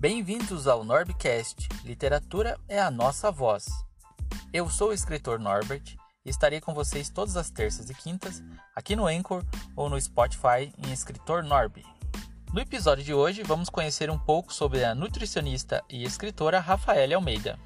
[0.00, 1.68] Bem-vindos ao Norbcast.
[1.84, 3.66] Literatura é a nossa voz.
[4.52, 8.40] Eu sou o escritor Norbert e estarei com vocês todas as terças e quintas
[8.76, 9.42] aqui no Anchor
[9.74, 11.84] ou no Spotify em Escritor Norb.
[12.54, 17.58] No episódio de hoje, vamos conhecer um pouco sobre a nutricionista e escritora Rafaela Almeida.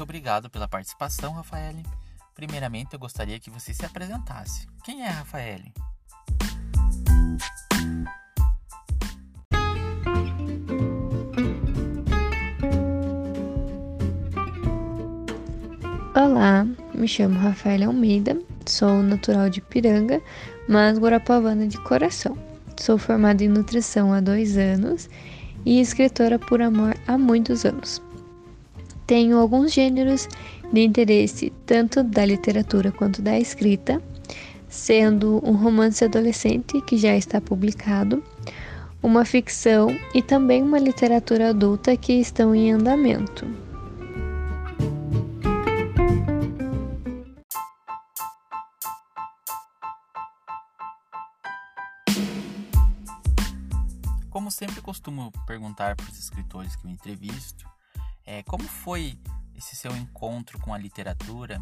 [0.00, 1.84] Muito obrigado pela participação, Rafaele.
[2.34, 4.66] Primeiramente, eu gostaria que você se apresentasse.
[4.82, 5.74] Quem é a Rafaele?
[16.16, 20.22] Olá, me chamo Rafaela Almeida, sou natural de Piranga,
[20.66, 22.38] mas guarapavana de coração.
[22.78, 25.10] Sou formada em nutrição há dois anos
[25.66, 28.00] e escritora por amor há muitos anos.
[29.10, 30.28] Tenho alguns gêneros
[30.72, 34.00] de interesse tanto da literatura quanto da escrita,
[34.68, 38.22] sendo um romance adolescente que já está publicado,
[39.02, 43.48] uma ficção e também uma literatura adulta que estão em andamento.
[54.30, 57.68] Como sempre costumo perguntar para os escritores que eu entrevisto,
[58.30, 59.18] é, como foi
[59.56, 61.60] esse seu encontro com a literatura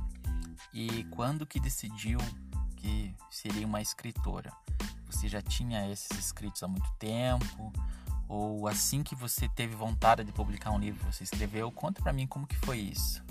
[0.70, 2.18] e quando que decidiu
[2.76, 4.52] que seria uma escritora?
[5.06, 7.72] Você já tinha esses escritos há muito tempo?
[8.28, 11.72] Ou assim que você teve vontade de publicar um livro, você escreveu?
[11.72, 13.24] Conta para mim como que foi isso.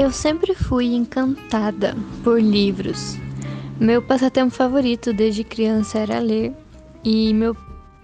[0.00, 3.16] Eu sempre fui encantada por livros.
[3.80, 6.52] Meu passatempo favorito desde criança era ler,
[7.02, 7.56] e meu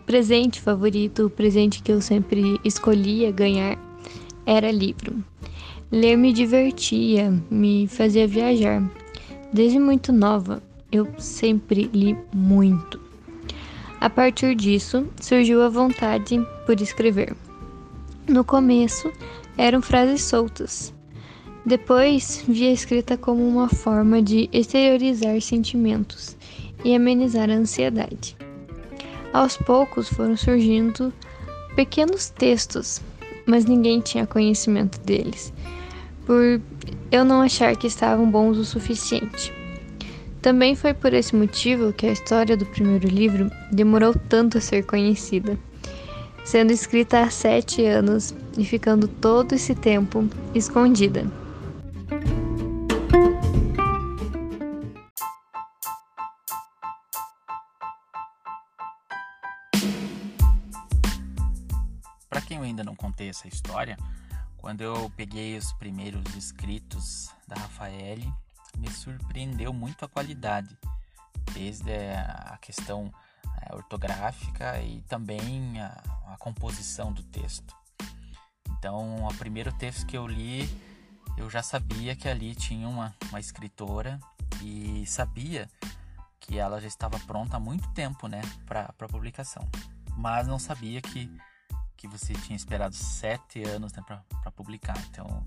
[0.05, 3.79] presente favorito, o presente que eu sempre escolhia ganhar,
[4.45, 5.23] era livro.
[5.89, 8.83] Ler me divertia, me fazia viajar.
[9.53, 13.01] Desde muito nova, eu sempre li muito.
[14.01, 17.37] A partir disso, surgiu a vontade por escrever.
[18.29, 19.13] No começo,
[19.57, 20.93] eram frases soltas,
[21.67, 26.37] depois, vi a escrita como uma forma de exteriorizar sentimentos
[26.85, 28.37] e amenizar a ansiedade.
[29.33, 31.11] Aos poucos foram surgindo
[31.75, 33.01] pequenos textos,
[33.47, 35.55] mas ninguém tinha conhecimento deles,
[36.27, 36.61] por
[37.11, 39.51] eu não achar que estavam bons o suficiente.
[40.43, 44.85] Também foi por esse motivo que a história do primeiro livro demorou tanto a ser
[44.85, 45.59] conhecida,
[46.45, 51.25] sendo escrita há sete anos e ficando todo esse tempo escondida.
[63.45, 63.99] Essa história,
[64.57, 68.33] quando eu peguei os primeiros escritos da Rafaele,
[68.79, 70.77] me surpreendeu muito a qualidade,
[71.53, 73.13] desde a questão
[73.63, 77.75] é, ortográfica e também a, a, composição do texto.
[78.71, 80.69] Então, o primeiro texto que eu li,
[81.37, 84.19] eu já sabia que ali tinha uma, uma escritora
[84.63, 85.69] e sabia
[86.41, 89.69] que ela já estava pronta há muito tempo, né, para publicação.
[90.17, 91.31] Mas não sabia que
[92.05, 94.99] que você tinha esperado sete anos né, para publicar.
[95.11, 95.43] Então,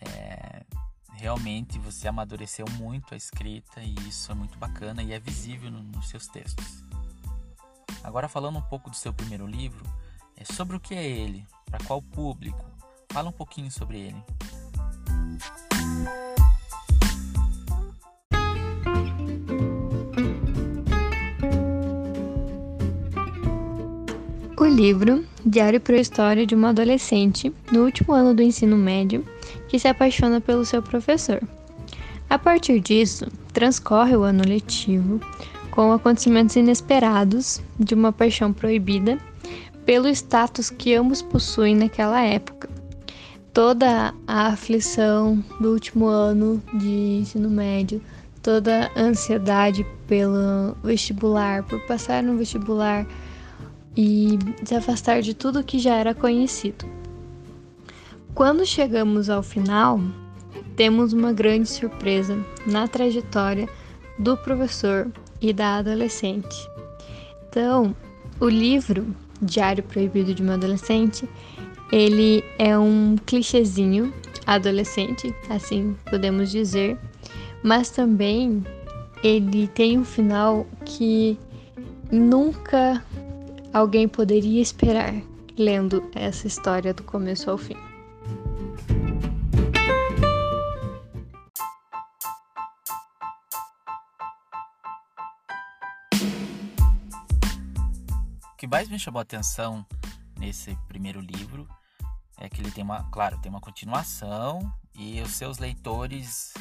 [0.00, 0.64] é,
[1.12, 5.82] realmente você amadureceu muito a escrita e isso é muito bacana e é visível no,
[5.82, 6.82] nos seus textos.
[8.02, 9.84] Agora, falando um pouco do seu primeiro livro,
[10.36, 12.64] é sobre o que é ele, para qual público?
[13.10, 14.24] Fala um pouquinho sobre ele.
[24.74, 29.24] Livro Diário para a História de uma Adolescente no último ano do ensino médio
[29.68, 31.40] que se apaixona pelo seu professor.
[32.28, 35.20] A partir disso, transcorre o ano letivo
[35.70, 39.16] com acontecimentos inesperados de uma paixão proibida
[39.86, 42.68] pelo status que ambos possuem naquela época.
[43.52, 48.02] Toda a aflição do último ano de ensino médio,
[48.42, 53.06] toda a ansiedade pelo vestibular, por passar no vestibular
[53.96, 56.84] e se afastar de tudo que já era conhecido.
[58.34, 60.00] Quando chegamos ao final,
[60.76, 62.36] temos uma grande surpresa
[62.66, 63.68] na trajetória
[64.18, 65.10] do professor
[65.40, 66.68] e da adolescente.
[67.48, 67.94] Então,
[68.40, 69.06] o livro
[69.40, 71.28] Diário Proibido de uma Adolescente,
[71.92, 74.12] ele é um clichêzinho
[74.46, 76.98] adolescente, assim podemos dizer,
[77.62, 78.64] mas também
[79.22, 81.38] ele tem um final que
[82.10, 83.02] nunca
[83.74, 85.12] alguém poderia esperar
[85.58, 87.74] lendo essa história do começo ao fim.
[98.52, 99.84] O que mais me chamou a atenção
[100.38, 101.68] nesse primeiro livro
[102.38, 106.54] é que ele tem uma, claro, tem uma continuação e os seus leitores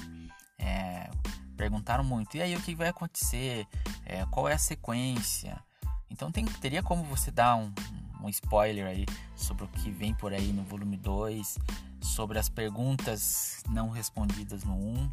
[0.57, 1.11] é,
[1.55, 2.37] perguntaram muito.
[2.37, 3.67] E aí o que vai acontecer?
[4.03, 5.63] É, qual é a sequência?
[6.13, 7.73] Então tem, teria como você dar um,
[8.21, 9.05] um spoiler aí
[9.35, 11.57] sobre o que vem por aí no volume 2,
[11.99, 14.77] sobre as perguntas não respondidas no 1.
[14.77, 15.11] Um,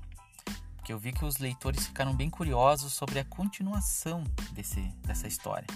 [0.77, 5.67] porque eu vi que os leitores ficaram bem curiosos sobre a continuação desse, dessa história.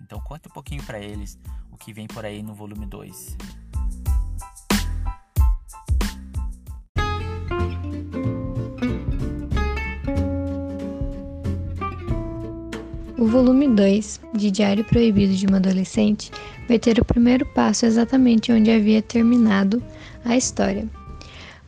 [0.00, 1.38] Então conta um pouquinho para eles
[1.70, 3.36] o que vem por aí no volume 2.
[13.20, 16.30] O volume 2 de Diário Proibido de uma Adolescente
[16.66, 19.82] vai ter o primeiro passo exatamente onde havia terminado
[20.24, 20.88] a história,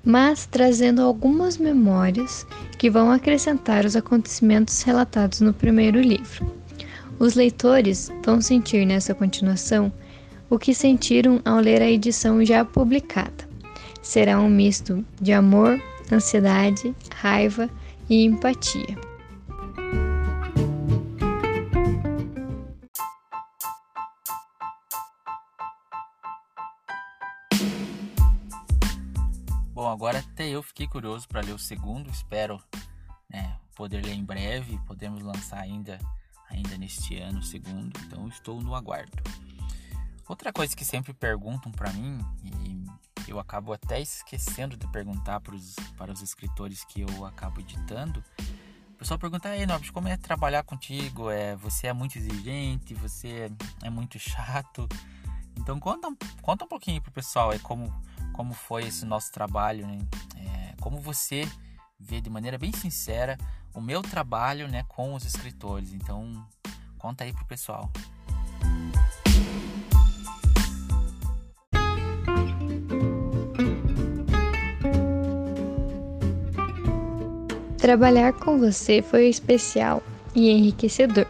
[0.02, 2.46] mas trazendo algumas memórias
[2.78, 6.50] que vão acrescentar os acontecimentos relatados no primeiro livro.
[7.19, 9.93] Os leitores vão sentir nessa continuação
[10.49, 13.46] o que sentiram ao ler a edição já publicada.
[14.00, 15.78] Será um misto de amor,
[16.10, 17.69] ansiedade, raiva
[18.08, 19.12] e empatia.
[29.82, 32.62] Bom, agora até eu fiquei curioso para ler o segundo, espero
[33.29, 35.99] né, poder ler em breve, podemos lançar ainda,
[36.49, 39.11] ainda neste ano o segundo, então estou no aguardo.
[40.29, 42.87] Outra coisa que sempre perguntam para mim, e
[43.29, 48.23] eu acabo até esquecendo de perguntar pros, para os escritores que eu acabo editando,
[48.88, 51.28] o pessoal pergunta, aí Nobis, como é trabalhar contigo?
[51.28, 53.50] É, você é muito exigente, você
[53.82, 54.88] é, é muito chato.
[55.58, 56.08] Então conta,
[56.40, 57.93] conta um pouquinho pro pessoal, é como
[58.32, 59.99] como foi esse nosso trabalho, né?
[60.37, 61.49] é, como você
[61.99, 63.38] vê de maneira bem sincera
[63.75, 65.93] o meu trabalho né, com os escritores.
[65.93, 66.46] Então,
[66.99, 67.90] conta aí pro pessoal.
[77.78, 80.02] Trabalhar com você foi especial
[80.35, 81.26] e enriquecedor.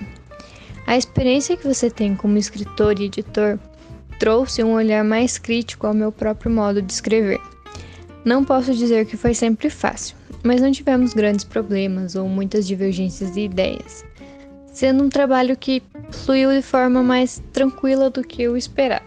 [0.86, 3.58] A experiência que você tem como escritor e editor
[4.22, 7.40] trouxe um olhar mais crítico ao meu próprio modo de escrever.
[8.24, 13.32] Não posso dizer que foi sempre fácil, mas não tivemos grandes problemas ou muitas divergências
[13.32, 14.04] de ideias,
[14.72, 15.82] sendo um trabalho que
[16.12, 19.02] fluiu de forma mais tranquila do que eu esperava.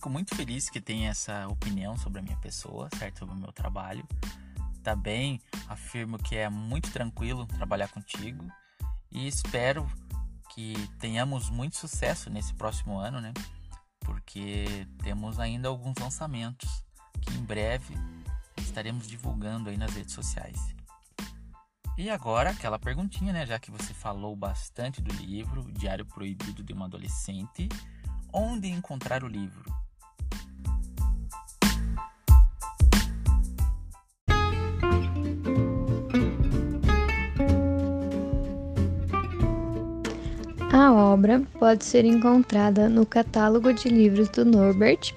[0.00, 3.18] Fico muito feliz que tenha essa opinião sobre a minha pessoa, certo?
[3.18, 4.02] Sobre o meu trabalho.
[4.82, 5.38] Também
[5.68, 8.50] afirmo que é muito tranquilo trabalhar contigo
[9.12, 9.86] e espero
[10.54, 13.34] que tenhamos muito sucesso nesse próximo ano, né?
[14.00, 16.82] Porque temos ainda alguns lançamentos
[17.20, 17.94] que em breve
[18.56, 20.74] estaremos divulgando aí nas redes sociais.
[21.98, 23.44] E agora aquela perguntinha, né?
[23.44, 27.68] Já que você falou bastante do livro Diário Proibido de uma Adolescente,
[28.32, 29.79] onde encontrar o livro?
[41.10, 45.12] Obra pode ser encontrada no catálogo de livros do Norbert